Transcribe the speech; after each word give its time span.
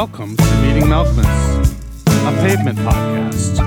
Welcome 0.00 0.34
to 0.34 0.62
Meeting 0.62 0.84
Malkmus, 0.84 1.76
a 2.06 2.32
pavement 2.40 2.78
podcast. 2.78 3.58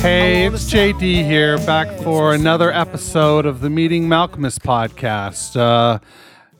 Hey, 0.00 0.46
it's 0.46 0.72
JD 0.72 1.24
here, 1.24 1.58
back 1.66 1.88
for 2.04 2.32
another 2.32 2.70
episode 2.70 3.44
of 3.44 3.60
the 3.60 3.68
Meeting 3.68 4.06
Malkmus 4.06 4.60
podcast. 4.60 5.56
Uh, 5.56 5.98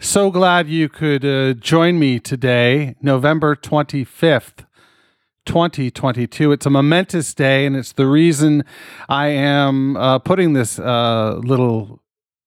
so 0.00 0.32
glad 0.32 0.66
you 0.66 0.88
could 0.88 1.24
uh, 1.24 1.52
join 1.52 1.96
me 2.00 2.18
today, 2.18 2.96
November 3.00 3.54
25th. 3.54 4.66
2022. 5.44 6.50
It's 6.50 6.66
a 6.66 6.70
momentous 6.70 7.32
day, 7.34 7.66
and 7.66 7.76
it's 7.76 7.92
the 7.92 8.08
reason 8.08 8.64
I 9.08 9.28
am 9.28 9.96
uh, 9.96 10.18
putting 10.18 10.54
this 10.54 10.80
uh, 10.80 11.38
little 11.44 12.02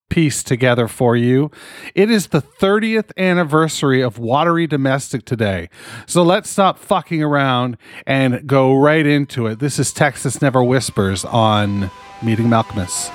piece 0.09 0.43
together 0.43 0.87
for 0.87 1.15
you. 1.15 1.51
It 1.95 2.09
is 2.11 2.27
the 2.27 2.41
30th 2.41 3.11
anniversary 3.17 4.01
of 4.01 4.19
Watery 4.19 4.67
Domestic 4.67 5.25
today. 5.25 5.69
So 6.05 6.23
let's 6.23 6.49
stop 6.49 6.79
fucking 6.79 7.23
around 7.23 7.77
and 8.05 8.45
go 8.47 8.75
right 8.75 9.05
into 9.05 9.47
it. 9.47 9.59
This 9.59 9.79
is 9.79 9.93
Texas 9.93 10.41
Never 10.41 10.63
Whispers 10.63 11.23
on 11.25 11.91
Meeting 12.21 12.47
Malkmus, 12.47 13.09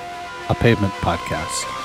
a 0.48 0.54
pavement 0.54 0.92
podcast. 0.94 1.83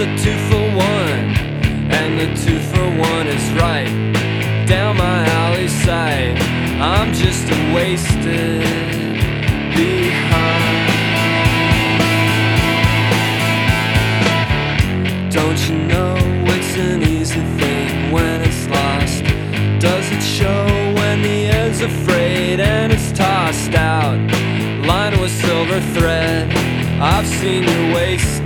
A 0.00 0.06
two 0.16 0.38
for 0.48 0.62
one. 0.76 1.34
And 1.90 2.20
the 2.20 2.26
two 2.44 2.60
for 2.60 2.86
one 3.00 3.26
is 3.26 3.52
right. 3.54 3.90
Down 4.64 4.96
my 4.96 5.26
alley 5.26 5.66
side. 5.66 6.38
I'm 6.80 7.12
just 7.12 7.50
a 7.50 7.74
wasted 7.74 8.62
behind. 9.74 10.92
Don't 15.32 15.58
you 15.68 15.78
know 15.88 16.14
it's 16.46 16.76
an 16.76 17.02
easy 17.02 17.40
thing 17.58 18.12
when 18.12 18.42
it's 18.42 18.68
lost? 18.68 19.24
Does 19.80 20.12
it 20.12 20.22
show 20.22 20.66
when 20.94 21.22
the 21.22 21.46
air's 21.56 21.80
afraid 21.80 22.60
and 22.60 22.92
it's 22.92 23.10
tossed 23.10 23.74
out? 23.74 24.16
Line 24.86 25.20
with 25.20 25.32
silver 25.32 25.80
thread, 25.92 26.52
I've 27.02 27.26
seen 27.26 27.64
you 27.64 27.94
wasted 27.94 28.37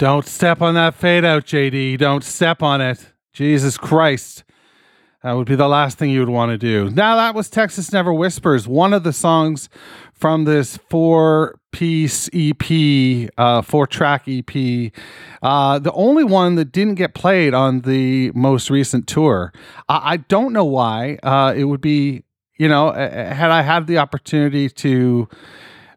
Don't 0.00 0.24
step 0.26 0.62
on 0.62 0.76
that 0.76 0.94
fade 0.94 1.26
out, 1.26 1.44
JD. 1.44 1.98
Don't 1.98 2.24
step 2.24 2.62
on 2.62 2.80
it. 2.80 3.12
Jesus 3.34 3.76
Christ. 3.76 4.44
That 5.22 5.32
would 5.32 5.46
be 5.46 5.56
the 5.56 5.68
last 5.68 5.98
thing 5.98 6.08
you 6.08 6.20
would 6.20 6.30
want 6.30 6.52
to 6.52 6.56
do. 6.56 6.88
Now, 6.88 7.16
that 7.16 7.34
was 7.34 7.50
Texas 7.50 7.92
Never 7.92 8.10
Whispers, 8.10 8.66
one 8.66 8.94
of 8.94 9.02
the 9.02 9.12
songs 9.12 9.68
from 10.14 10.44
this 10.44 10.78
four 10.88 11.60
piece 11.70 12.30
EP, 12.32 13.28
uh, 13.36 13.60
four 13.60 13.86
track 13.86 14.24
EP. 14.26 14.90
Uh, 15.42 15.78
the 15.78 15.92
only 15.92 16.24
one 16.24 16.54
that 16.54 16.72
didn't 16.72 16.94
get 16.94 17.12
played 17.12 17.52
on 17.52 17.82
the 17.82 18.32
most 18.34 18.70
recent 18.70 19.06
tour. 19.06 19.52
I, 19.86 20.12
I 20.12 20.16
don't 20.16 20.54
know 20.54 20.64
why. 20.64 21.18
Uh, 21.22 21.52
it 21.54 21.64
would 21.64 21.82
be, 21.82 22.24
you 22.56 22.70
know, 22.70 22.90
had 22.90 23.50
I 23.50 23.60
had 23.60 23.86
the 23.86 23.98
opportunity 23.98 24.70
to 24.70 25.28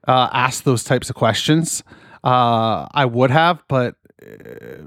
uh, 0.06 0.28
ask 0.34 0.66
those 0.66 0.84
types 0.84 1.10
of 1.10 1.16
questions, 1.16 1.84
uh, 2.24 2.88
I 2.92 3.06
would 3.06 3.32
have, 3.32 3.64
but 3.68 3.96
uh, 4.22 4.84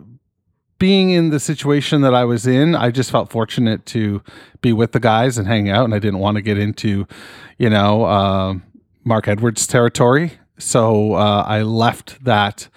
being 0.79 1.11
in 1.11 1.31
the 1.31 1.41
situation 1.41 2.03
that 2.03 2.15
I 2.15 2.25
was 2.25 2.47
in, 2.47 2.75
I 2.75 2.91
just 2.91 3.11
felt 3.11 3.31
fortunate 3.31 3.87
to 3.87 4.23
be 4.61 4.73
with 4.73 4.93
the 4.93 5.01
guys 5.01 5.39
and 5.39 5.47
hang 5.47 5.69
out, 5.69 5.85
and 5.85 5.95
I 5.95 5.99
didn't 5.99 6.19
want 6.19 6.37
to 6.37 6.43
get 6.43 6.59
into, 6.59 7.07
you 7.59 7.71
know, 7.71 8.05
uh, 8.05 8.55
Mark 9.05 9.29
Edwards 9.29 9.67
territory. 9.67 10.33
So 10.59 11.15
uh, 11.15 11.45
I 11.47 11.63
left 11.63 12.25
that 12.25 12.69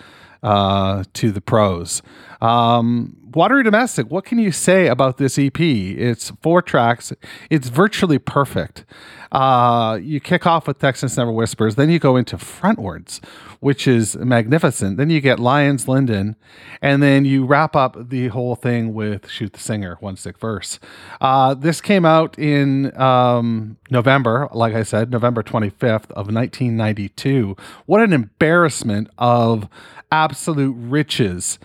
uh, 0.43 1.03
to 1.13 1.31
the 1.31 1.41
pros. 1.41 2.01
Um, 2.41 3.15
Watery 3.33 3.63
Domestic, 3.63 4.09
what 4.09 4.25
can 4.25 4.39
you 4.39 4.51
say 4.51 4.87
about 4.87 5.17
this 5.17 5.37
EP? 5.37 5.59
It's 5.59 6.31
four 6.41 6.61
tracks, 6.61 7.13
it's 7.49 7.69
virtually 7.69 8.17
perfect. 8.17 8.85
Uh, 9.31 9.99
you 10.01 10.19
kick 10.19 10.47
off 10.47 10.67
with 10.67 10.79
Texas 10.79 11.15
Never 11.15 11.31
Whispers, 11.31 11.75
then 11.75 11.89
you 11.91 11.99
go 11.99 12.15
into 12.15 12.37
Frontwards, 12.37 13.23
which 13.59 13.87
is 13.87 14.15
magnificent. 14.15 14.97
Then 14.97 15.11
you 15.11 15.21
get 15.21 15.39
Lions 15.39 15.87
Linden, 15.87 16.35
and 16.81 17.03
then 17.03 17.25
you 17.25 17.45
wrap 17.45 17.75
up 17.75 18.09
the 18.09 18.29
whole 18.29 18.55
thing 18.55 18.93
with 18.95 19.29
Shoot 19.29 19.53
the 19.53 19.59
Singer, 19.59 19.97
one 19.99 20.15
sick 20.17 20.39
verse. 20.39 20.79
Uh, 21.21 21.53
this 21.53 21.81
came 21.81 22.05
out 22.05 22.39
in 22.39 22.97
um, 22.99 23.77
November, 23.91 24.49
like 24.53 24.73
I 24.73 24.81
said, 24.81 25.11
November 25.11 25.43
25th 25.43 26.09
of 26.11 26.33
1992. 26.33 27.55
What 27.85 28.01
an 28.01 28.13
embarrassment 28.13 29.09
of 29.19 29.67
absolute 30.11 30.73
riches 30.73 31.59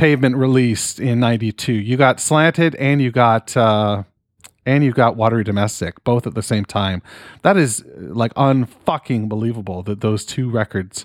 Pavement 0.00 0.34
released 0.34 0.98
in 0.98 1.20
'92. 1.20 1.74
You 1.74 1.98
got 1.98 2.20
Slanted, 2.20 2.74
and 2.76 3.02
you 3.02 3.10
got 3.10 3.54
uh, 3.54 4.04
and 4.64 4.82
you 4.82 4.92
got 4.92 5.14
Watery 5.14 5.44
Domestic, 5.44 6.02
both 6.04 6.26
at 6.26 6.34
the 6.34 6.42
same 6.42 6.64
time. 6.64 7.02
That 7.42 7.58
is 7.58 7.84
like 7.98 8.32
unfucking 8.32 9.28
believable 9.28 9.82
that 9.82 10.00
those 10.00 10.24
two 10.24 10.48
records 10.48 11.04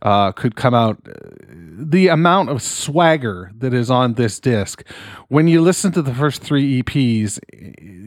uh, 0.00 0.32
could 0.32 0.56
come 0.56 0.72
out. 0.72 1.06
The 1.50 2.08
amount 2.08 2.48
of 2.48 2.62
swagger 2.62 3.50
that 3.58 3.74
is 3.74 3.90
on 3.90 4.14
this 4.14 4.40
disc, 4.40 4.88
when 5.28 5.46
you 5.46 5.60
listen 5.60 5.92
to 5.92 6.00
the 6.00 6.14
first 6.14 6.40
three 6.40 6.82
EPs, 6.82 7.38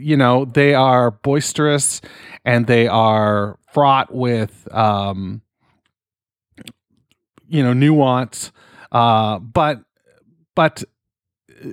you 0.03 0.17
know 0.17 0.45
they 0.45 0.73
are 0.73 1.11
boisterous 1.11 2.01
and 2.43 2.65
they 2.65 2.87
are 2.87 3.59
fraught 3.71 4.11
with, 4.11 4.67
um, 4.73 5.43
you 7.47 7.61
know, 7.61 7.73
nuance. 7.73 8.51
Uh, 8.91 9.37
but 9.37 9.83
but 10.55 10.83
uh, 11.49 11.67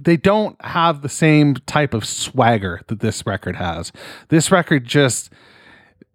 they 0.00 0.16
don't 0.16 0.60
have 0.64 1.02
the 1.02 1.08
same 1.08 1.54
type 1.66 1.94
of 1.94 2.04
swagger 2.04 2.82
that 2.88 3.00
this 3.00 3.26
record 3.26 3.56
has. 3.56 3.92
This 4.28 4.50
record 4.50 4.84
just 4.84 5.30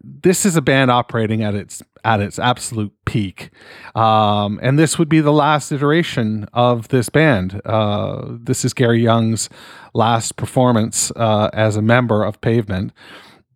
this 0.06 0.44
is 0.44 0.54
a 0.54 0.62
band 0.62 0.90
operating 0.90 1.42
at 1.42 1.54
its 1.54 1.82
at 2.04 2.20
its 2.20 2.38
absolute 2.38 2.92
peak, 3.06 3.50
um, 3.94 4.60
and 4.62 4.78
this 4.78 4.98
would 4.98 5.08
be 5.08 5.20
the 5.20 5.32
last 5.32 5.72
iteration 5.72 6.46
of 6.52 6.88
this 6.88 7.08
band. 7.08 7.62
Uh, 7.64 8.26
this 8.28 8.64
is 8.64 8.74
Gary 8.74 9.02
Young's 9.02 9.48
last 9.94 10.36
performance 10.36 11.10
uh, 11.16 11.48
as 11.54 11.76
a 11.76 11.82
member 11.82 12.22
of 12.22 12.40
Pavement 12.42 12.92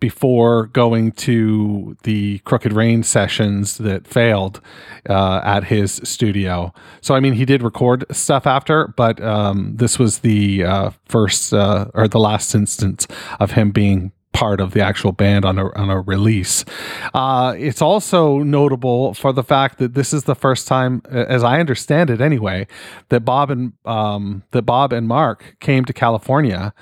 before 0.01 0.67
going 0.67 1.13
to 1.13 1.97
the 2.03 2.39
Crooked 2.41 2.73
Rain 2.73 3.03
sessions 3.03 3.79
that 3.79 4.07
failed 4.07 4.61
uh, 5.09 5.41
at 5.45 5.65
his 5.65 6.01
studio. 6.05 6.73
So, 7.01 7.15
I 7.15 7.21
mean, 7.21 7.35
he 7.35 7.45
did 7.45 7.63
record 7.63 8.05
stuff 8.11 8.47
after, 8.47 8.89
but 8.97 9.21
um, 9.23 9.77
this 9.77 9.99
was 9.99 10.21
the 10.21 10.65
uh, 10.65 10.91
first 11.07 11.53
uh, 11.53 11.87
or 11.95 12.09
the 12.09 12.21
last 12.21 12.55
instance 12.55 13.07
of 13.41 13.53
him 13.53 13.71
being 13.71 14.13
part 14.39 14.61
of 14.61 14.73
the 14.73 14.81
actual 14.81 15.11
band 15.11 15.45
on 15.45 15.59
a, 15.59 15.69
on 15.75 15.91
a 15.91 16.01
release. 16.03 16.65
Uh, 17.13 17.55
it's 17.59 17.83
also 17.83 18.39
notable 18.39 19.13
for 19.15 19.33
the 19.33 19.43
fact 19.43 19.79
that 19.79 19.95
this 19.95 20.13
is 20.13 20.25
the 20.25 20.35
first 20.37 20.69
time, 20.69 21.03
as 21.11 21.43
I 21.43 21.59
understand 21.59 22.09
it 22.09 22.21
anyway, 22.21 22.69
that 23.09 23.25
Bob 23.25 23.51
and 23.51 23.73
um, 23.85 24.45
that 24.53 24.63
Bob 24.63 24.93
and 24.93 25.09
Mark 25.09 25.57
came 25.59 25.85
to 25.87 25.93
California 25.93 26.73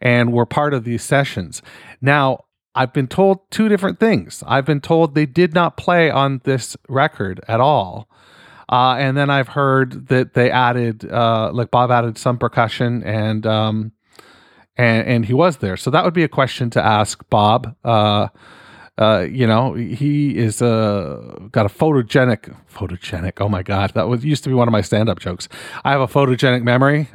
and 0.00 0.32
were 0.32 0.44
part 0.44 0.74
of 0.74 0.84
these 0.84 1.02
sessions. 1.02 1.62
Now, 2.02 2.44
I've 2.76 2.92
been 2.92 3.08
told 3.08 3.50
two 3.50 3.68
different 3.68 3.98
things. 3.98 4.44
I've 4.46 4.66
been 4.66 4.82
told 4.82 5.14
they 5.14 5.24
did 5.24 5.54
not 5.54 5.76
play 5.78 6.10
on 6.10 6.42
this 6.44 6.76
record 6.88 7.40
at 7.48 7.58
all. 7.58 8.08
Uh, 8.68 8.96
and 8.98 9.16
then 9.16 9.30
I've 9.30 9.48
heard 9.48 10.08
that 10.08 10.34
they 10.34 10.50
added, 10.50 11.10
uh, 11.10 11.50
like 11.52 11.70
Bob 11.70 11.90
added 11.90 12.18
some 12.18 12.36
percussion 12.36 13.02
and, 13.02 13.46
um, 13.46 13.92
and, 14.76 15.06
and 15.06 15.24
he 15.24 15.32
was 15.32 15.58
there. 15.58 15.76
So 15.76 15.90
that 15.90 16.04
would 16.04 16.14
be 16.14 16.24
a 16.24 16.28
question 16.28 16.68
to 16.70 16.84
ask 16.84 17.24
Bob. 17.30 17.74
Uh, 17.82 18.28
uh, 18.98 19.26
you 19.30 19.46
know, 19.46 19.74
he 19.74 20.36
is 20.36 20.60
uh, 20.60 21.48
got 21.52 21.64
a 21.64 21.68
photogenic, 21.68 22.54
photogenic. 22.70 23.40
Oh 23.40 23.48
my 23.48 23.62
God, 23.62 23.92
that 23.94 24.08
was 24.08 24.24
used 24.24 24.42
to 24.44 24.50
be 24.50 24.54
one 24.54 24.68
of 24.68 24.72
my 24.72 24.80
stand-up 24.80 25.20
jokes. 25.20 25.48
I 25.84 25.92
have 25.92 26.00
a 26.00 26.06
photogenic 26.06 26.62
memory. 26.62 27.08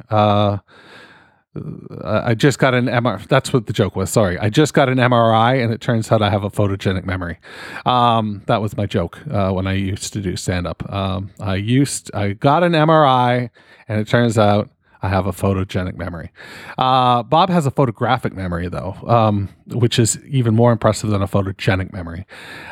Uh, 1.54 2.22
I 2.24 2.34
just 2.34 2.58
got 2.58 2.74
an 2.74 2.86
MRI. 2.86 3.26
That's 3.28 3.52
what 3.52 3.66
the 3.66 3.72
joke 3.72 3.94
was. 3.94 4.10
Sorry. 4.10 4.38
I 4.38 4.48
just 4.48 4.72
got 4.72 4.88
an 4.88 4.98
MRI 4.98 5.62
and 5.62 5.72
it 5.72 5.80
turns 5.80 6.10
out 6.10 6.22
I 6.22 6.30
have 6.30 6.44
a 6.44 6.50
photogenic 6.50 7.04
memory. 7.04 7.38
Um, 7.84 8.42
that 8.46 8.62
was 8.62 8.76
my 8.76 8.86
joke 8.86 9.18
uh, 9.30 9.50
when 9.50 9.66
I 9.66 9.74
used 9.74 10.12
to 10.14 10.20
do 10.20 10.36
stand 10.36 10.66
up. 10.66 10.90
Um, 10.90 11.30
I 11.40 11.56
used, 11.56 12.10
I 12.14 12.32
got 12.32 12.62
an 12.62 12.72
MRI 12.72 13.50
and 13.86 14.00
it 14.00 14.08
turns 14.08 14.38
out 14.38 14.70
I 15.02 15.08
have 15.08 15.26
a 15.26 15.32
photogenic 15.32 15.96
memory. 15.96 16.30
Uh, 16.78 17.22
Bob 17.24 17.50
has 17.50 17.66
a 17.66 17.72
photographic 17.72 18.34
memory, 18.34 18.68
though, 18.68 18.96
um, 19.06 19.48
which 19.66 19.98
is 19.98 20.18
even 20.24 20.54
more 20.54 20.70
impressive 20.70 21.10
than 21.10 21.22
a 21.22 21.26
photogenic 21.26 21.92
memory. 21.92 22.24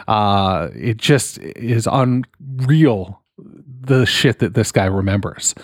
Uh, 0.07 0.69
it 0.75 0.97
just 0.97 1.39
is 1.39 1.89
unreal 1.91 3.21
the 3.37 4.07
shit 4.07 4.39
that 4.39 4.55
this 4.55 4.71
guy 4.71 4.85
remembers. 4.85 5.55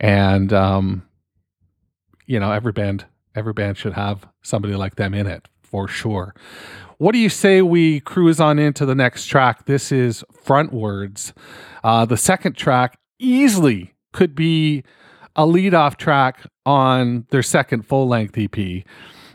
And, 0.00 0.52
um, 0.52 1.06
you 2.26 2.38
know, 2.40 2.52
every 2.52 2.72
band 2.72 3.06
every 3.34 3.52
band 3.52 3.76
should 3.76 3.92
have 3.92 4.26
somebody 4.42 4.74
like 4.74 4.96
them 4.96 5.14
in 5.14 5.26
it 5.26 5.48
for 5.62 5.86
sure. 5.86 6.34
What 6.98 7.12
do 7.12 7.18
you 7.18 7.28
say 7.28 7.60
we 7.60 8.00
cruise 8.00 8.40
on 8.40 8.58
into 8.58 8.86
the 8.86 8.94
next 8.94 9.26
track? 9.26 9.66
This 9.66 9.92
is 9.92 10.24
Frontwards. 10.44 11.32
Uh, 11.84 12.06
the 12.06 12.16
second 12.16 12.56
track 12.56 12.98
easily 13.18 13.92
could 14.12 14.34
be 14.34 14.82
a 15.34 15.44
lead 15.44 15.74
off 15.74 15.98
track 15.98 16.46
on 16.64 17.26
their 17.30 17.42
second 17.42 17.82
full 17.82 18.08
length 18.08 18.38
EP. 18.38 18.84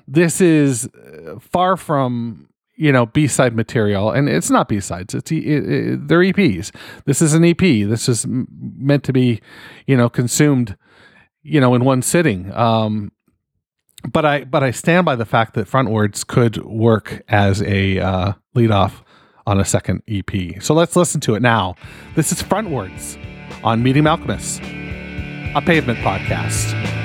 This 0.07 0.41
is 0.41 0.87
uh, 0.87 1.37
far 1.39 1.77
from 1.77 2.47
you 2.75 2.91
know 2.91 3.05
b-side 3.05 3.55
material 3.55 4.09
and 4.09 4.27
it's 4.27 4.49
not 4.49 4.67
b-sides 4.67 5.13
it's 5.13 5.31
it, 5.31 6.07
they're 6.07 6.21
eps 6.21 6.73
this 7.05 7.21
is 7.21 7.33
an 7.33 7.43
ep 7.43 7.59
this 7.59 8.09
is 8.09 8.25
meant 8.27 9.03
to 9.03 9.13
be 9.13 9.39
you 9.85 9.95
know 9.95 10.09
consumed 10.09 10.75
you 11.43 11.59
know, 11.59 11.73
in 11.75 11.83
one 11.83 12.01
sitting. 12.01 12.51
Um, 12.53 13.11
but 14.11 14.25
I 14.25 14.43
but 14.45 14.63
I 14.63 14.71
stand 14.71 15.05
by 15.05 15.15
the 15.15 15.25
fact 15.25 15.53
that 15.53 15.67
frontwards 15.67 16.25
could 16.25 16.57
work 16.65 17.21
as 17.27 17.61
a 17.61 17.99
uh, 17.99 18.33
lead 18.53 18.71
off 18.71 19.03
on 19.45 19.59
a 19.59 19.65
second 19.65 20.01
EP. 20.07 20.61
So 20.61 20.73
let's 20.73 20.95
listen 20.95 21.21
to 21.21 21.35
it 21.35 21.41
now. 21.41 21.75
This 22.15 22.31
is 22.31 22.41
frontwards 22.41 23.17
on 23.63 23.83
Meeting 23.83 24.03
Malkmus, 24.03 24.59
a 25.55 25.61
pavement 25.61 25.99
podcast. 25.99 27.00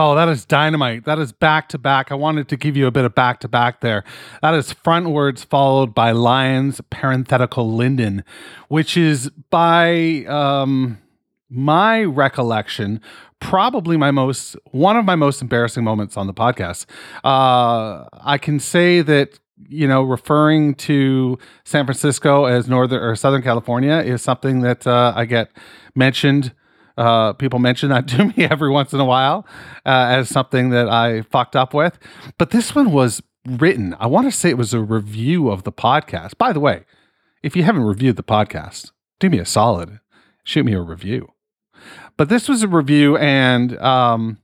Oh, 0.00 0.14
that 0.14 0.28
is 0.28 0.44
dynamite. 0.44 1.06
That 1.06 1.18
is 1.18 1.32
back 1.32 1.68
to 1.70 1.78
back. 1.78 2.12
I 2.12 2.14
wanted 2.14 2.46
to 2.50 2.56
give 2.56 2.76
you 2.76 2.86
a 2.86 2.92
bit 2.92 3.04
of 3.04 3.16
back 3.16 3.40
to 3.40 3.48
back 3.48 3.80
there. 3.80 4.04
That 4.42 4.54
is 4.54 4.72
frontwards 4.72 5.44
followed 5.44 5.92
by 5.92 6.12
Lions 6.12 6.80
parenthetical 6.88 7.72
Linden, 7.74 8.22
which 8.68 8.96
is 8.96 9.28
by 9.50 10.24
um, 10.28 10.98
my 11.50 12.04
recollection 12.04 13.00
probably 13.40 13.96
my 13.96 14.12
most 14.12 14.56
one 14.70 14.96
of 14.96 15.04
my 15.04 15.16
most 15.16 15.42
embarrassing 15.42 15.82
moments 15.82 16.16
on 16.16 16.28
the 16.28 16.34
podcast. 16.34 16.86
Uh, 17.24 18.04
I 18.20 18.38
can 18.38 18.60
say 18.60 19.02
that 19.02 19.40
you 19.68 19.88
know 19.88 20.04
referring 20.04 20.76
to 20.76 21.40
San 21.64 21.86
Francisco 21.86 22.44
as 22.44 22.68
northern 22.68 23.02
or 23.02 23.16
Southern 23.16 23.42
California 23.42 23.96
is 23.96 24.22
something 24.22 24.60
that 24.60 24.86
uh, 24.86 25.12
I 25.16 25.24
get 25.24 25.50
mentioned 25.96 26.52
uh, 26.98 27.32
people 27.34 27.58
mention 27.58 27.88
that 27.90 28.08
to 28.08 28.26
me 28.26 28.44
every 28.44 28.70
once 28.70 28.92
in 28.92 29.00
a 29.00 29.04
while 29.04 29.46
uh, 29.86 30.06
as 30.10 30.28
something 30.28 30.70
that 30.70 30.88
I 30.88 31.22
fucked 31.22 31.56
up 31.56 31.72
with. 31.72 31.98
But 32.36 32.50
this 32.50 32.74
one 32.74 32.92
was 32.92 33.22
written. 33.46 33.96
I 33.98 34.06
want 34.06 34.26
to 34.26 34.36
say 34.36 34.50
it 34.50 34.58
was 34.58 34.74
a 34.74 34.80
review 34.80 35.48
of 35.48 35.62
the 35.62 35.72
podcast. 35.72 36.36
By 36.36 36.52
the 36.52 36.60
way, 36.60 36.84
if 37.42 37.56
you 37.56 37.62
haven't 37.62 37.84
reviewed 37.84 38.16
the 38.16 38.22
podcast, 38.22 38.90
do 39.20 39.30
me 39.30 39.38
a 39.38 39.46
solid, 39.46 40.00
shoot 40.44 40.64
me 40.64 40.74
a 40.74 40.80
review. 40.80 41.32
But 42.16 42.28
this 42.28 42.48
was 42.48 42.64
a 42.64 42.68
review, 42.68 43.16
and 43.16 43.78
um, 43.78 44.38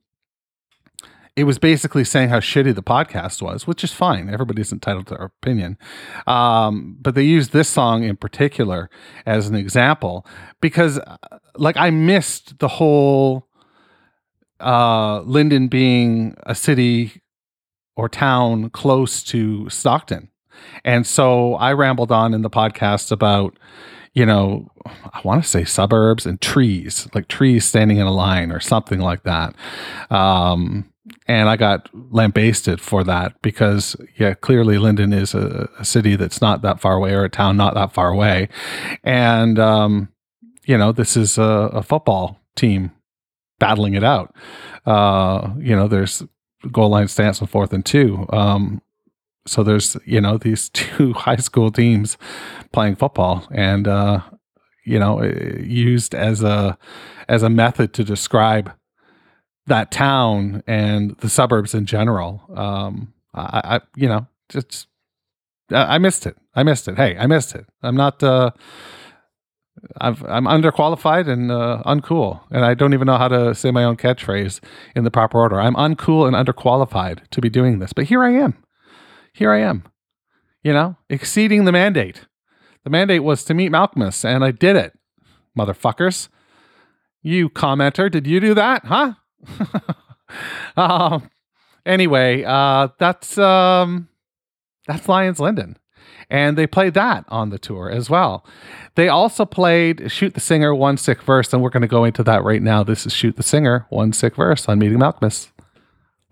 it 1.37 1.45
was 1.45 1.59
basically 1.59 2.05
saying 2.05 2.29
how 2.29 2.39
shitty 2.39 2.75
the 2.75 2.83
podcast 2.83 3.43
was, 3.43 3.67
which 3.67 3.83
is 3.83 3.93
fine. 3.93 4.31
Everybody's 4.31 4.73
entitled 4.73 5.09
to 5.09 5.17
their 5.17 5.25
opinion. 5.27 5.77
Um, 6.27 6.97
but 7.01 7.17
they 7.17 7.25
used 7.25 7.53
this 7.53 7.69
song 7.69 8.05
in 8.05 8.17
particular 8.17 8.89
as 9.27 9.49
an 9.49 9.57
example 9.57 10.25
because, 10.61 10.99
uh, 11.01 11.17
like, 11.57 11.77
I 11.77 11.91
missed 11.91 12.59
the 12.59 12.69
whole 12.69 13.49
uh, 14.61 15.21
Linden 15.21 15.69
being 15.69 16.37
a 16.45 16.55
city 16.55 17.23
or 17.97 18.09
town 18.09 18.71
close 18.71 19.23
to 19.25 19.69
Stockton. 19.69 20.31
And 20.85 21.07
so 21.07 21.55
I 21.55 21.73
rambled 21.73 22.13
on 22.13 22.35
in 22.35 22.43
the 22.43 22.51
podcast 22.51 23.13
about, 23.13 23.59
you 24.15 24.25
know, 24.25 24.69
I 24.87 25.21
want 25.25 25.43
to 25.43 25.49
say 25.49 25.65
suburbs 25.65 26.27
and 26.27 26.41
trees, 26.41 27.09
like 27.15 27.29
trees 27.29 27.65
standing 27.65 27.99
in 27.99 28.07
a 28.07 28.13
line 28.13 28.53
or 28.53 28.61
something 28.61 29.01
like 29.01 29.25
that. 29.25 29.55
Um, 30.11 30.91
and 31.27 31.49
I 31.49 31.57
got 31.57 31.91
lambasted 31.93 32.81
for 32.81 33.05
that 33.05 33.41
because, 33.43 33.97
yeah, 34.17 34.35
clearly 34.35 34.79
Linden 34.79 35.13
is 35.13 35.35
a, 35.35 35.69
a 35.79 35.85
city 35.85 36.17
that's 36.17 36.41
not 36.41 36.63
that 36.63 36.81
far 36.81 36.95
away 36.95 37.13
or 37.13 37.25
a 37.25 37.31
town 37.31 37.57
not 37.57 37.75
that 37.75 37.93
far 37.93 38.09
away. 38.09 38.49
And, 39.03 39.59
um, 39.59 40.09
you 40.67 40.79
know, 40.79 40.93
this 40.93 41.17
is 41.17 41.39
a, 41.39 41.43
a 41.73 41.83
football 41.83 42.41
team 42.57 42.93
battling 43.59 43.95
it 43.95 44.05
out. 44.05 44.35
Uh, 44.87 45.51
you 45.59 45.75
know, 45.75 45.89
there's 45.89 46.23
goal 46.71 46.91
line 46.91 47.09
stance 47.09 47.41
on 47.41 47.49
fourth 47.49 47.73
and 47.73 47.85
two. 47.85 48.27
Um, 48.31 48.83
so 49.47 49.63
there's 49.63 49.97
you 50.05 50.21
know 50.21 50.39
these 50.39 50.69
two 50.71 51.13
high 51.13 51.37
school 51.37 51.71
teams 51.71 52.17
playing 52.73 52.97
football, 52.97 53.47
and 53.51 53.87
uh, 53.87 54.21
you 54.85 54.99
know 54.99 55.23
used 55.23 56.15
as 56.15 56.43
a 56.43 56.79
as 57.29 57.43
a 57.43 57.51
method 57.51 57.93
to 57.95 58.05
describe 58.05 58.73
that 59.67 59.91
town 59.91 60.63
and 60.67 61.17
the 61.19 61.29
suburbs 61.29 61.75
in 61.75 61.87
general. 61.87 62.43
Um, 62.55 63.15
I, 63.33 63.77
I 63.77 63.81
you 63.97 64.09
know 64.09 64.27
just 64.49 64.89
I 65.71 65.99
missed 65.99 66.27
it. 66.27 66.37
I 66.55 66.63
missed 66.63 66.89
it. 66.89 66.97
Hey, 66.97 67.17
I 67.19 67.27
missed 67.27 67.55
it. 67.55 67.67
I'm 67.83 67.97
not. 67.97 68.23
Uh, 68.23 68.51
I've, 70.01 70.23
I'm 70.25 70.45
underqualified 70.45 71.29
and 71.29 71.51
uh, 71.51 71.83
uncool, 71.85 72.41
and 72.51 72.65
I 72.65 72.75
don't 72.75 72.95
even 72.95 73.07
know 73.07 73.19
how 73.19 73.29
to 73.29 73.55
say 73.55 73.71
my 73.71 73.85
own 73.85 73.97
catchphrase 73.97 74.61
in 74.95 75.05
the 75.05 75.11
proper 75.11 75.39
order. 75.39 75.61
I'm 75.61 75.75
uncool 75.75 76.27
and 76.27 76.37
underqualified 76.37 77.29
to 77.31 77.41
be 77.41 77.49
doing 77.49 77.79
this, 77.79 77.93
but 77.93 78.05
here 78.05 78.23
I 78.23 78.33
am. 78.33 78.57
Here 79.33 79.53
I 79.53 79.61
am. 79.61 79.85
You 80.63 80.73
know, 80.73 80.97
exceeding 81.11 81.65
the 81.65 81.73
mandate. 81.73 82.27
The 82.85 82.91
mandate 82.91 83.25
was 83.25 83.45
to 83.45 83.55
meet 83.55 83.73
Malkmus, 83.73 84.25
and 84.25 84.45
I 84.45 84.51
did 84.51 84.77
it, 84.77 84.99
motherfuckers. 85.59 86.29
You 87.23 87.49
commenter, 87.49 88.11
did 88.11 88.27
you 88.27 88.41
do 88.41 88.55
that? 88.55 88.85
Huh? 88.85 89.15
um, 90.77 91.31
anyway, 91.85 92.45
uh, 92.45 92.89
that's 92.99 93.37
um, 93.39 94.09
that's 94.87 95.09
Lions 95.09 95.41
Linden 95.41 95.77
and 96.31 96.57
they 96.57 96.67
played 96.67 96.95
that 96.95 97.25
on 97.29 97.51
the 97.51 97.59
tour 97.59 97.91
as 97.91 98.11
well. 98.11 98.45
They 98.95 99.09
also 99.09 99.45
played 99.45 100.11
Shoot 100.11 100.35
the 100.35 100.41
Singer, 100.41 100.75
One 100.75 100.97
Sick 100.97 101.23
Verse, 101.23 101.53
and 101.53 101.63
we're 101.63 101.71
going 101.71 101.83
to 101.83 101.89
go 101.89 102.05
into 102.05 102.23
that 102.25 102.45
right 102.45 102.63
now. 102.63 102.83
This 102.83 103.07
is 103.07 103.13
Shoot 103.13 103.37
the 103.37 103.43
Singer, 103.43 103.87
One 103.89 104.13
Sick 104.13 104.37
Verse 104.37 104.69
on 104.69 104.79
Meeting 104.79 104.99
Malkmus, 104.99 105.51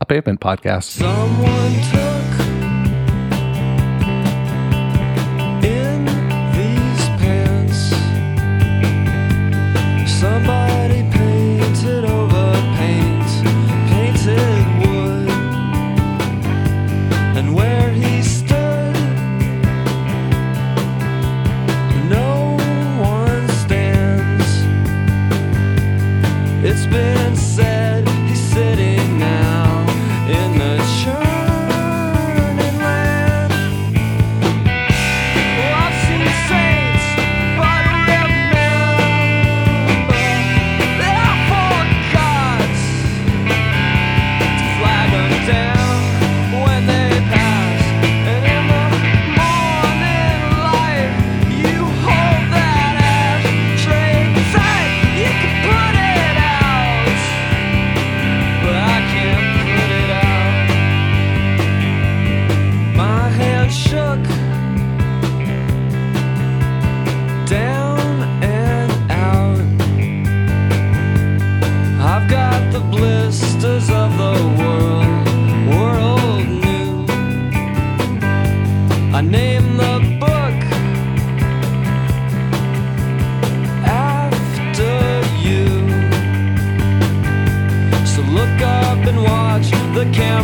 a 0.00 0.06
pavement 0.06 0.40
podcast. 0.40 2.01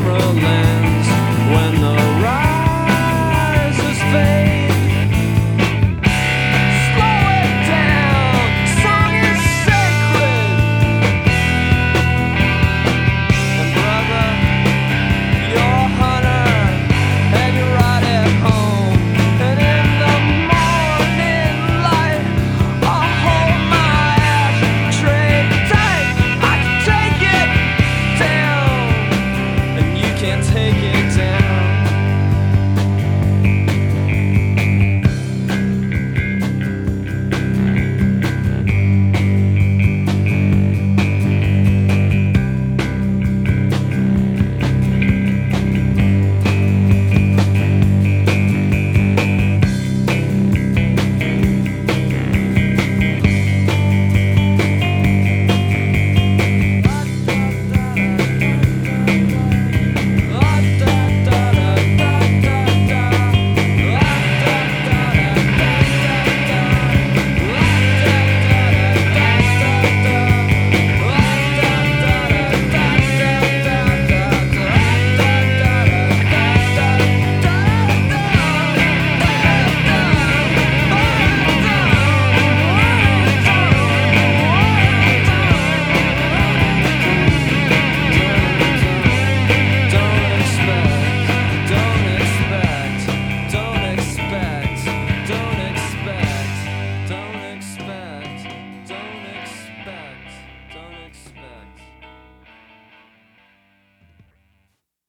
Camera 0.04 0.57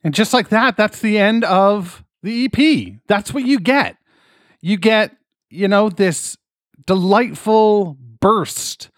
And 0.09 0.15
just 0.15 0.33
like 0.33 0.49
that, 0.49 0.75
that's 0.75 1.01
the 1.01 1.19
end 1.19 1.43
of 1.43 2.03
the 2.23 2.49
EP. 2.51 2.93
That's 3.05 3.31
what 3.31 3.45
you 3.45 3.59
get. 3.59 3.95
You 4.59 4.75
get, 4.75 5.15
you 5.51 5.67
know, 5.67 5.91
this 5.91 6.35
delightful 6.87 7.95
burst 8.19 8.89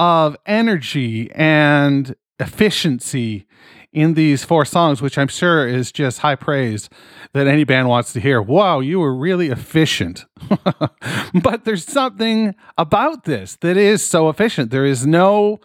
of 0.00 0.36
energy 0.44 1.30
and 1.30 2.16
efficiency 2.40 3.46
in 3.92 4.14
these 4.14 4.42
four 4.42 4.64
songs, 4.64 5.00
which 5.00 5.16
I'm 5.16 5.28
sure 5.28 5.64
is 5.68 5.92
just 5.92 6.18
high 6.18 6.34
praise 6.34 6.90
that 7.34 7.46
any 7.46 7.62
band 7.62 7.88
wants 7.88 8.12
to 8.14 8.20
hear. 8.20 8.42
Wow, 8.42 8.80
you 8.80 8.98
were 8.98 9.14
really 9.14 9.50
efficient. 9.50 10.24
but 11.40 11.64
there's 11.64 11.84
something 11.84 12.56
about 12.76 13.26
this 13.26 13.54
that 13.60 13.76
is 13.76 14.04
so 14.04 14.28
efficient. 14.28 14.72
There 14.72 14.86
is 14.86 15.06
no 15.06 15.60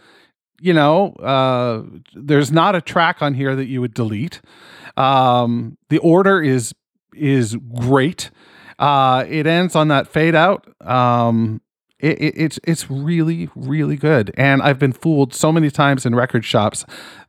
you 0.60 0.74
know, 0.74 1.14
uh, 1.14 1.84
there's 2.16 2.52
not 2.52 2.76
a 2.76 2.82
track 2.82 3.22
on 3.22 3.34
here 3.34 3.56
that 3.56 3.68
you 3.68 3.82
would 3.82 3.94
delete. 3.94 4.42
Um, 4.96 5.78
the 5.90 6.00
order 6.00 6.42
is 6.42 6.74
is 7.16 7.56
great. 7.76 8.32
Uh, 8.80 9.26
it 9.28 9.48
ends 9.48 9.76
on 9.76 9.88
that 9.88 10.08
fade 10.08 10.36
out. 10.36 10.68
Um, 10.82 11.62
it, 12.00 12.20
it, 12.22 12.34
it's 12.38 12.60
it's 12.64 12.90
really 12.90 13.50
really 13.56 13.96
good, 13.96 14.34
and 14.38 14.62
I've 14.62 14.80
been 14.80 14.94
fooled 14.94 15.34
so 15.34 15.52
many 15.52 15.70
times 15.70 16.06
in 16.06 16.16
record 16.16 16.46
shops 16.46 16.86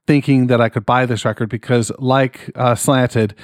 thinking 0.06 0.46
that 0.46 0.60
I 0.60 0.70
could 0.70 0.86
buy 0.86 1.04
this 1.04 1.24
record 1.24 1.50
because, 1.50 1.92
like 1.98 2.50
uh, 2.54 2.74
Slanted, 2.74 3.34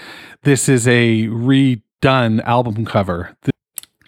this 0.42 0.68
is 0.68 0.88
a 0.88 1.26
redone 1.26 2.42
album 2.44 2.86
cover. 2.86 3.36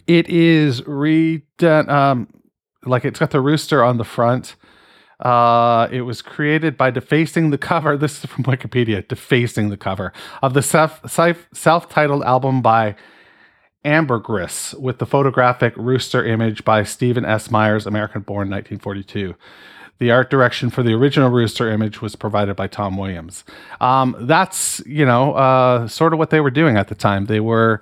It 0.07 0.29
is 0.29 0.81
redone. 0.83 1.89
Um, 1.89 2.29
like 2.85 3.05
it's 3.05 3.19
got 3.19 3.31
the 3.31 3.41
rooster 3.41 3.83
on 3.83 3.99
the 3.99 4.05
front. 4.05 4.57
Uh, 5.21 5.89
it 5.91 6.03
was 6.03 6.21
created 6.21 6.77
by 6.77 6.91
defacing 6.91 7.51
the 7.51 7.59
cover. 7.59 7.97
This 8.07 8.23
is 8.23 8.31
from 8.31 8.45
Wikipedia. 8.45 9.07
Defacing 9.07 9.71
the 9.71 9.77
cover 9.77 10.13
of 10.43 10.55
the 10.55 10.63
self 10.63 11.89
titled 11.89 12.23
album 12.23 12.63
by 12.63 12.95
Ambergris 13.85 14.75
with 14.75 14.99
the 14.99 15.07
photographic 15.07 15.73
rooster 15.77 16.25
image 16.25 16.65
by 16.65 16.83
Stephen 16.83 17.25
S. 17.25 17.51
Myers, 17.51 17.87
American 17.87 18.23
born 18.23 18.51
1942. 18.51 19.35
The 19.99 20.11
art 20.11 20.29
direction 20.29 20.69
for 20.69 20.83
the 20.83 20.93
original 20.93 21.31
rooster 21.31 21.71
image 21.71 22.03
was 22.03 22.17
provided 22.17 22.55
by 22.55 22.67
Tom 22.67 22.99
Williams. 22.99 23.45
Um, 23.81 24.15
that's 24.21 24.83
you 24.85 25.07
know 25.07 25.33
uh, 25.35 25.89
sort 25.89 26.13
of 26.13 26.19
what 26.19 26.31
they 26.31 26.41
were 26.41 26.51
doing 26.51 26.77
at 26.77 26.89
the 26.89 26.95
time. 26.95 27.27
They 27.27 27.41
were 27.41 27.81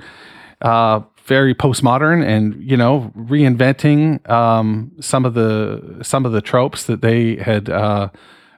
uh, 0.61 1.01
very 1.25 1.55
postmodern 1.55 2.25
and 2.25 2.63
you 2.63 2.77
know 2.77 3.13
reinventing 3.17 4.29
um, 4.29 4.93
some 5.01 5.25
of 5.25 5.35
the 5.35 5.99
some 6.03 6.27
of 6.27 6.33
the 6.33 6.41
tropes 6.41 6.85
that 6.85 7.01
they 7.01 7.37
had 7.37 7.71
uh, 7.71 8.09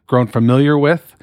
grown 0.06 0.26
familiar 0.26 0.76
with. 0.76 1.14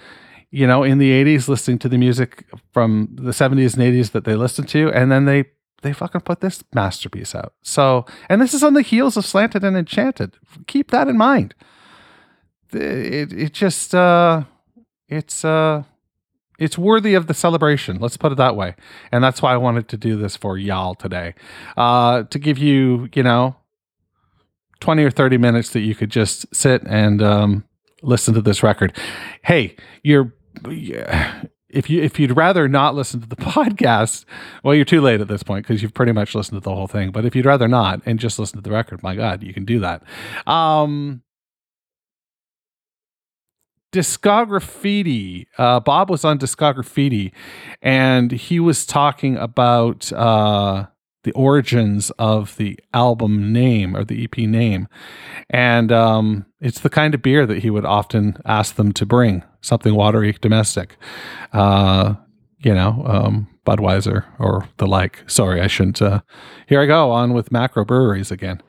You 0.51 0.67
know, 0.67 0.83
in 0.83 0.99
the 0.99 1.09
'80s, 1.09 1.47
listening 1.47 1.79
to 1.79 1.89
the 1.89 1.97
music 1.97 2.45
from 2.71 3.09
the 3.15 3.31
'70s 3.31 3.73
and 3.73 3.83
'80s 3.83 4.11
that 4.11 4.23
they 4.23 4.35
listened 4.35 4.69
to, 4.69 4.91
and 4.91 5.11
then 5.11 5.25
they 5.25 5.45
they 5.81 5.93
fucking 5.93 6.21
put 6.21 6.41
this 6.41 6.63
masterpiece 6.73 7.33
out. 7.33 7.53
So, 7.63 8.05
and 8.29 8.39
this 8.39 8.53
is 8.53 8.63
on 8.63 8.73
the 8.73 8.83
heels 8.83 9.17
of 9.17 9.25
Slanted 9.25 9.63
and 9.63 9.75
Enchanted. 9.75 10.37
Keep 10.67 10.91
that 10.91 11.07
in 11.07 11.17
mind. 11.17 11.55
It 12.71 13.33
it 13.33 13.53
just 13.53 13.95
uh, 13.95 14.43
it's 15.09 15.43
uh 15.43 15.83
it's 16.63 16.77
worthy 16.77 17.13
of 17.13 17.27
the 17.27 17.33
celebration. 17.33 17.99
Let's 17.99 18.17
put 18.17 18.31
it 18.31 18.35
that 18.35 18.55
way. 18.55 18.75
And 19.11 19.23
that's 19.23 19.41
why 19.41 19.53
I 19.53 19.57
wanted 19.57 19.89
to 19.89 19.97
do 19.97 20.15
this 20.15 20.37
for 20.37 20.57
y'all 20.57 20.95
today. 20.95 21.35
Uh, 21.75 22.23
to 22.23 22.39
give 22.39 22.57
you, 22.57 23.09
you 23.13 23.23
know, 23.23 23.55
20 24.79 25.03
or 25.03 25.11
30 25.11 25.37
minutes 25.37 25.71
that 25.71 25.81
you 25.81 25.93
could 25.93 26.09
just 26.09 26.53
sit 26.55 26.81
and 26.83 27.21
um, 27.21 27.65
listen 28.01 28.33
to 28.33 28.41
this 28.41 28.63
record. 28.63 28.97
Hey, 29.43 29.75
you're 30.03 30.33
if 31.69 31.89
you 31.89 32.01
if 32.01 32.19
you'd 32.19 32.37
rather 32.37 32.67
not 32.69 32.95
listen 32.95 33.19
to 33.21 33.27
the 33.27 33.35
podcast, 33.37 34.25
well, 34.63 34.73
you're 34.73 34.85
too 34.85 35.01
late 35.01 35.19
at 35.19 35.27
this 35.27 35.43
point 35.43 35.67
because 35.67 35.81
you've 35.81 35.93
pretty 35.93 36.11
much 36.11 36.33
listened 36.33 36.61
to 36.61 36.63
the 36.63 36.73
whole 36.73 36.87
thing. 36.87 37.11
But 37.11 37.25
if 37.25 37.35
you'd 37.35 37.45
rather 37.45 37.67
not 37.67 38.01
and 38.05 38.19
just 38.19 38.39
listen 38.39 38.57
to 38.57 38.63
the 38.63 38.71
record, 38.71 39.03
my 39.03 39.15
God, 39.15 39.43
you 39.43 39.53
can 39.53 39.65
do 39.65 39.79
that. 39.81 40.03
Um, 40.47 41.23
Discography. 43.93 45.45
Uh, 45.57 45.79
Bob 45.79 46.09
was 46.09 46.25
on 46.25 46.39
Discography, 46.39 47.31
and 47.81 48.31
he 48.31 48.59
was 48.59 48.87
talking 48.87 49.37
about 49.37 50.11
uh, 50.11 50.87
the 51.23 51.31
origins 51.33 52.09
of 52.17 52.57
the 52.57 52.77
album 52.95 53.53
name 53.53 53.95
or 53.95 54.03
the 54.03 54.23
EP 54.23 54.35
name, 54.39 54.87
and 55.51 55.91
um, 55.91 56.47
it's 56.59 56.79
the 56.79 56.89
kind 56.89 57.13
of 57.13 57.21
beer 57.21 57.45
that 57.45 57.59
he 57.59 57.69
would 57.69 57.85
often 57.85 58.35
ask 58.45 58.75
them 58.75 58.91
to 58.93 59.05
bring 59.05 59.43
something 59.61 59.93
watery, 59.93 60.35
domestic. 60.41 60.97
Uh, 61.53 62.15
you 62.57 62.73
know, 62.73 63.03
um, 63.05 63.47
Budweiser 63.63 64.25
or 64.39 64.67
the 64.77 64.87
like. 64.87 65.23
Sorry, 65.27 65.61
I 65.61 65.67
shouldn't. 65.67 66.01
Uh, 66.01 66.21
here 66.67 66.81
I 66.81 66.87
go 66.87 67.11
on 67.11 67.33
with 67.33 67.51
macro 67.51 67.85
breweries 67.85 68.31
again. 68.31 68.59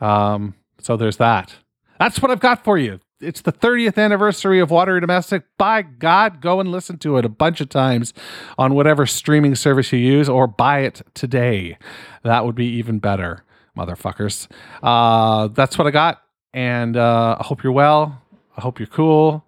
Um, 0.00 0.54
so 0.80 0.96
there's 0.96 1.18
that. 1.18 1.56
That's 1.98 2.22
what 2.22 2.30
I've 2.30 2.40
got 2.40 2.64
for 2.64 2.78
you 2.78 3.00
it's 3.22 3.40
the 3.40 3.52
30th 3.52 3.96
anniversary 3.96 4.60
of 4.60 4.70
Watery 4.70 5.00
Domestic. 5.00 5.44
By 5.56 5.82
God, 5.82 6.40
go 6.40 6.60
and 6.60 6.70
listen 6.70 6.98
to 6.98 7.16
it 7.16 7.24
a 7.24 7.28
bunch 7.28 7.60
of 7.60 7.68
times 7.68 8.12
on 8.58 8.74
whatever 8.74 9.06
streaming 9.06 9.54
service 9.54 9.92
you 9.92 9.98
use 9.98 10.28
or 10.28 10.46
buy 10.46 10.80
it 10.80 11.02
today. 11.14 11.78
That 12.24 12.44
would 12.44 12.54
be 12.54 12.66
even 12.66 12.98
better, 12.98 13.44
motherfuckers. 13.76 14.48
Uh, 14.82 15.48
that's 15.48 15.78
what 15.78 15.86
I 15.86 15.90
got. 15.90 16.22
And 16.52 16.96
uh, 16.96 17.36
I 17.40 17.44
hope 17.44 17.62
you're 17.62 17.72
well. 17.72 18.20
I 18.56 18.60
hope 18.60 18.78
you're 18.78 18.86
cool. 18.86 19.44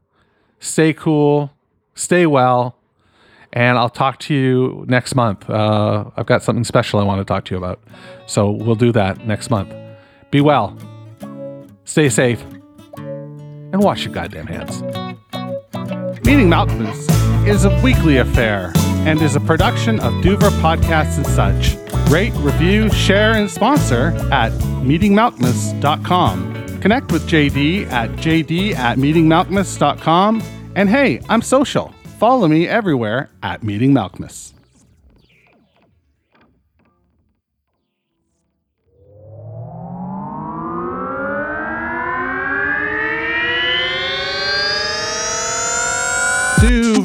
Stay 0.61 0.93
cool. 0.93 1.51
Stay 1.95 2.27
well. 2.27 2.79
And 3.53 3.79
I'll 3.79 3.91
talk 3.91 4.19
to 4.21 4.35
you 4.35 4.85
next 4.89 5.15
month. 5.15 5.49
Uh, 5.49 6.11
I've 6.17 6.27
got 6.27 6.43
something 6.43 6.65
special 6.65 6.99
I 6.99 7.05
want 7.05 7.21
to 7.21 7.25
talk 7.25 7.45
to 7.47 7.55
you 7.55 7.59
about. 7.59 7.81
So 8.27 8.51
we'll 8.51 8.75
do 8.75 8.91
that 8.93 9.27
next 9.27 9.51
month. 9.51 9.73
Be 10.31 10.41
well. 10.41 10.77
Stay 11.85 12.09
safe 12.09 12.45
and 13.75 13.83
wash 13.83 14.05
your 14.05 14.15
goddamn 14.15 14.47
hands. 14.47 14.81
Meeting 16.25 16.49
Malkmus 16.49 17.09
is 17.47 17.65
a 17.65 17.81
weekly 17.83 18.19
affair 18.19 18.73
and 19.05 19.21
is 19.21 19.35
a 19.37 19.41
production 19.41 19.99
of 20.01 20.13
Duver 20.23 20.49
Podcasts 20.63 21.17
and 21.17 21.27
such. 21.27 21.77
Rate, 22.11 22.33
review, 22.37 22.89
share, 22.91 23.33
and 23.33 23.51
sponsor 23.51 24.09
at 24.33 24.53
meetingmalkmus.com. 24.83 26.81
Connect 26.81 27.11
with 27.11 27.29
JD 27.29 27.91
at 27.91 28.11
jd 28.13 28.75
at 28.75 28.97
meetingmalkmus.com. 28.97 30.43
And 30.77 30.89
hey, 30.89 31.21
I'm 31.29 31.43
social. 31.43 31.93
Follow 32.19 32.47
me 32.47 32.69
everywhere 32.69 33.29
at 33.43 33.65
Meeting 33.65 33.93
Malkmus. 33.93 34.54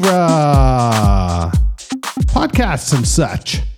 Duvra 0.00 1.50
uh, 1.50 1.50
podcasts 2.32 2.94
and 2.94 3.06
such. 3.06 3.69